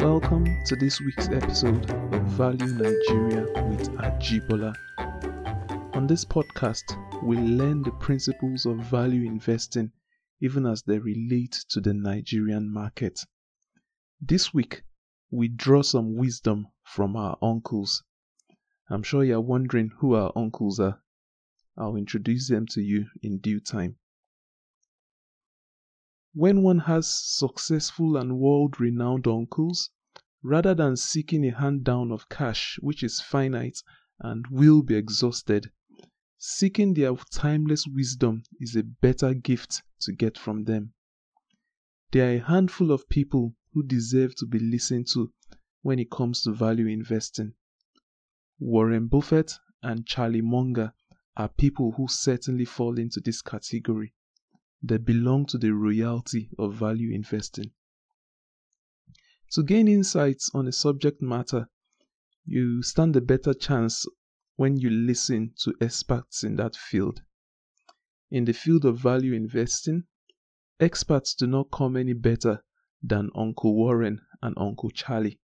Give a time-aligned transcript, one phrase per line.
[0.00, 4.72] Welcome to this week's episode of Value Nigeria with Ajibola.
[5.94, 9.90] On this podcast, we learn the principles of value investing
[10.40, 13.26] even as they relate to the Nigerian market.
[14.20, 14.84] This week,
[15.30, 18.02] we draw some wisdom from our uncles.
[18.88, 21.00] I'm sure you're wondering who our uncles are.
[21.76, 23.96] I'll introduce them to you in due time.
[26.34, 29.90] When one has successful and world renowned uncles,
[30.42, 33.82] rather than seeking a hand down of cash which is finite
[34.18, 35.70] and will be exhausted,
[36.38, 40.92] seeking their timeless wisdom is a better gift to get from them.
[42.10, 45.32] They are a handful of people who deserve to be listened to
[45.82, 47.54] when it comes to value investing.
[48.58, 50.92] Warren Buffett and Charlie Munger
[51.36, 54.12] are people who certainly fall into this category.
[54.82, 57.72] They belong to the royalty of value investing.
[59.52, 61.68] To gain insights on a subject matter,
[62.44, 64.06] you stand a better chance
[64.56, 67.22] when you listen to experts in that field.
[68.30, 70.04] In the field of value investing,
[70.78, 72.62] experts do not come any better
[73.02, 75.40] than Uncle Warren and Uncle Charlie.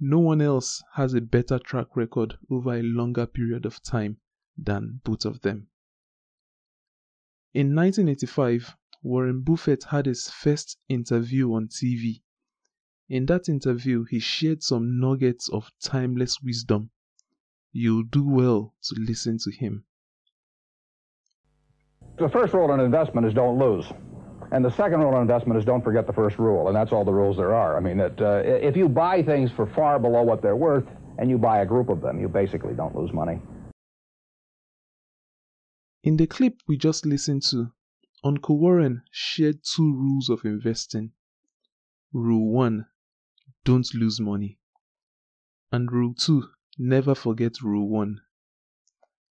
[0.00, 4.18] No one else has a better track record over a longer period of time
[4.56, 5.68] than both of them.
[7.54, 12.20] In 1985, Warren Buffett had his first interview on TV.
[13.08, 16.90] In that interview, he shared some nuggets of timeless wisdom.
[17.72, 19.84] You'll do well to listen to him.
[22.18, 23.86] The first rule in investment is don't lose.
[24.50, 27.04] And the second rule in investment is don't forget the first rule, and that's all
[27.04, 27.76] the rules there are.
[27.76, 30.86] I mean, that uh, if you buy things for far below what they're worth
[31.18, 33.40] and you buy a group of them, you basically don't lose money.
[36.02, 37.72] In the clip we just listened to,
[38.24, 41.12] Uncle Warren shared two rules of investing.
[42.12, 42.86] Rule 1
[43.64, 44.58] Don't lose money.
[45.70, 46.42] And Rule 2
[46.78, 48.20] Never forget Rule 1.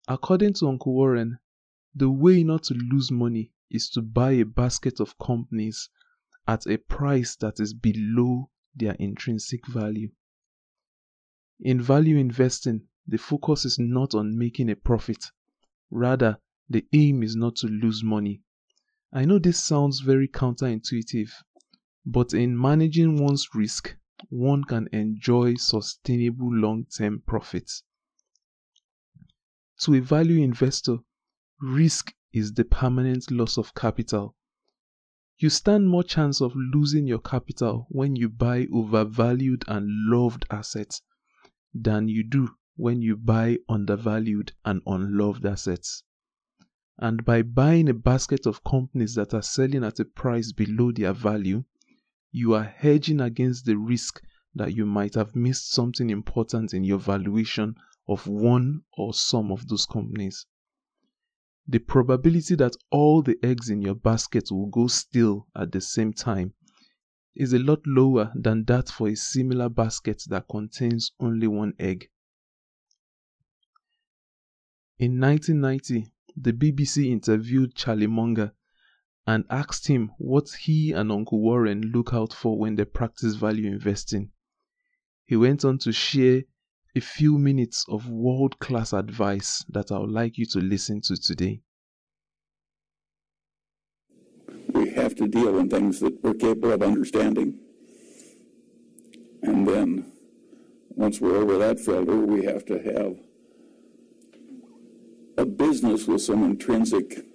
[0.07, 1.39] According to Uncle Warren,
[1.93, 5.89] the way not to lose money is to buy a basket of companies
[6.47, 10.11] at a price that is below their intrinsic value.
[11.59, 15.25] In value investing, the focus is not on making a profit.
[15.89, 16.39] Rather,
[16.69, 18.41] the aim is not to lose money.
[19.13, 21.31] I know this sounds very counterintuitive,
[22.05, 23.95] but in managing one's risk,
[24.29, 27.83] one can enjoy sustainable long term profits.
[29.81, 30.99] To a value investor,
[31.59, 34.35] risk is the permanent loss of capital.
[35.37, 41.01] You stand more chance of losing your capital when you buy overvalued and loved assets
[41.73, 46.03] than you do when you buy undervalued and unloved assets.
[46.97, 51.13] And by buying a basket of companies that are selling at a price below their
[51.13, 51.63] value,
[52.31, 54.21] you are hedging against the risk
[54.55, 57.75] that you might have missed something important in your valuation
[58.07, 60.45] of one or some of those companies
[61.67, 66.11] the probability that all the eggs in your basket will go stale at the same
[66.11, 66.53] time
[67.35, 72.09] is a lot lower than that for a similar basket that contains only one egg.
[74.99, 78.53] In 1990, the BBC interviewed Charlie Munger
[79.25, 83.67] and asked him what he and Uncle Warren look out for when they practice value
[83.67, 84.31] investing.
[85.25, 86.43] He went on to share
[86.95, 91.15] a few minutes of world class advice that I would like you to listen to
[91.15, 91.61] today.
[94.73, 97.59] We have to deal in things that we're capable of understanding.
[99.41, 100.11] And then,
[100.89, 103.15] once we're over that filter, we have to have
[105.37, 107.25] a business with some intrinsic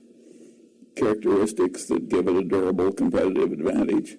[0.96, 4.16] characteristics that give it a durable competitive advantage.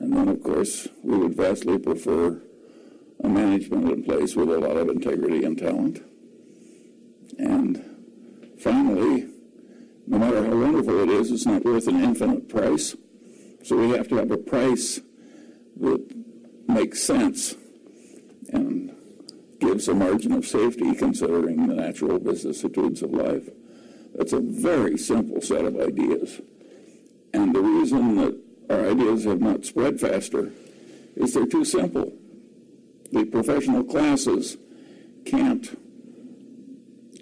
[0.00, 2.42] And then, of course, we would vastly prefer
[3.22, 6.02] a management in place with a lot of integrity and talent.
[7.38, 7.82] And
[8.58, 9.28] finally,
[10.06, 12.94] no matter how wonderful it is, it's not worth an infinite price.
[13.64, 15.00] So we have to have a price
[15.80, 16.14] that
[16.68, 17.54] makes sense
[18.52, 18.94] and
[19.58, 23.48] gives a margin of safety considering the natural vicissitudes of life.
[24.14, 26.40] That's a very simple set of ideas.
[27.34, 28.40] And the reason that
[28.70, 30.52] our ideas have not spread faster
[31.16, 32.12] is they're too simple
[33.16, 34.56] the professional classes
[35.24, 35.78] can't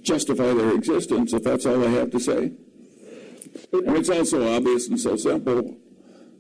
[0.02, 2.52] justify their existence if that's all they have to say.
[3.72, 5.76] And it's also obvious and so simple.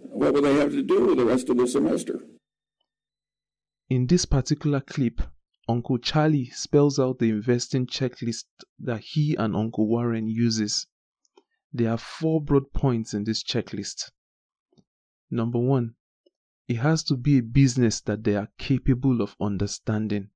[0.00, 2.20] What would they have to do with the rest of the semester?
[3.88, 5.20] In this particular clip,
[5.68, 8.44] Uncle Charlie spells out the investing checklist
[8.78, 10.86] that he and Uncle Warren uses.
[11.72, 14.10] There are four broad points in this checklist.
[15.30, 15.94] Number one,
[16.66, 20.30] it has to be a business that they are capable of understanding.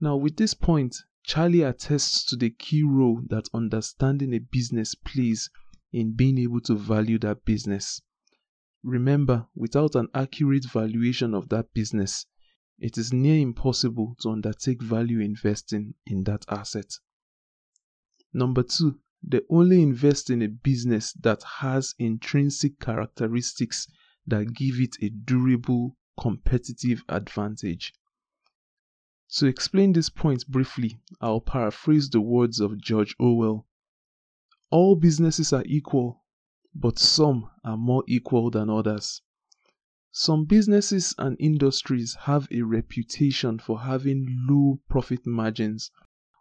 [0.00, 5.48] Now, with this point, Charlie attests to the key role that understanding a business plays
[5.92, 8.02] in being able to value that business.
[8.82, 12.26] Remember, without an accurate valuation of that business,
[12.80, 16.98] it is near impossible to undertake value investing in that asset.
[18.32, 23.86] Number two, they only invest in a business that has intrinsic characteristics
[24.26, 27.92] that give it a durable competitive advantage.
[29.36, 33.66] To explain this point briefly, I'll paraphrase the words of George Orwell.
[34.70, 36.22] All businesses are equal,
[36.74, 39.22] but some are more equal than others.
[40.10, 45.90] Some businesses and industries have a reputation for having low profit margins,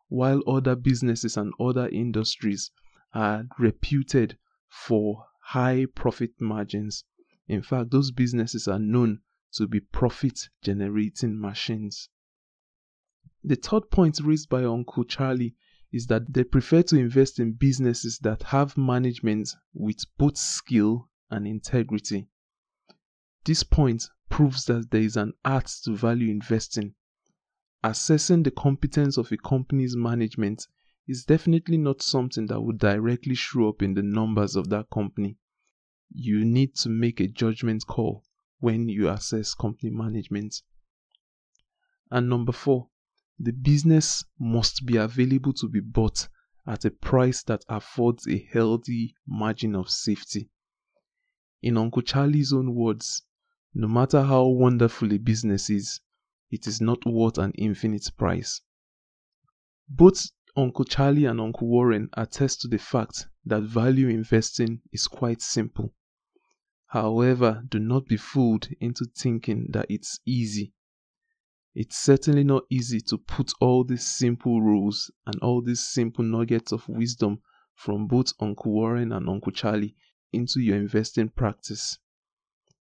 [0.10, 2.72] while other businesses and other industries
[3.14, 4.38] are reputed
[4.68, 7.06] for high profit margins.
[7.48, 9.22] In fact, those businesses are known
[9.54, 12.10] to be profit generating machines.
[13.44, 15.56] The third point raised by Uncle Charlie
[15.92, 21.48] is that they prefer to invest in businesses that have management with both skill and
[21.48, 22.28] integrity.
[23.44, 26.94] This point proves that there is an art to value investing.
[27.84, 30.68] Assessing the competence of a company's management
[31.08, 35.38] is definitely not something that would directly show up in the numbers of that company.
[36.14, 38.24] You need to make a judgment call
[38.60, 40.62] when you assess company management.
[42.12, 42.90] And number four,
[43.40, 46.28] the business must be available to be bought
[46.68, 50.50] at a price that affords a healthy margin of safety.
[51.62, 53.24] In Uncle Charlie's own words,
[53.74, 56.02] no matter how wonderful a business is,
[56.52, 58.62] it is not worth an infinite price.
[59.88, 65.42] Both Uncle Charlie and Uncle Warren attest to the fact that value investing is quite
[65.42, 65.94] simple.
[66.92, 70.74] However, do not be fooled into thinking that it's easy
[71.74, 76.74] it's certainly not easy to put all these simple rules and all these simple nuggets
[76.74, 77.42] of wisdom
[77.76, 79.96] from both Uncle Warren and Uncle Charlie
[80.34, 81.98] into your investing practice.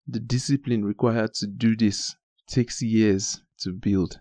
[0.06, 2.16] The discipline required to do this
[2.46, 4.20] takes years to build.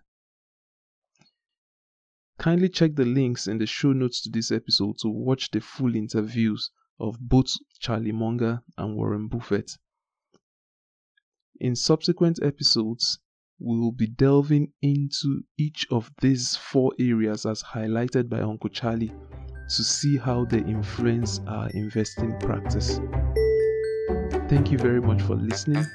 [2.38, 5.96] Kindly check the links in the show notes to this episode to watch the full
[5.96, 9.78] interviews of both Charlie Munger and Warren Buffett.
[11.60, 13.20] In subsequent episodes,
[13.60, 19.12] we will be delving into each of these four areas as highlighted by Uncle Charlie
[19.76, 23.00] to see how they influence our investing practice.
[24.50, 25.86] Thank you very much for listening.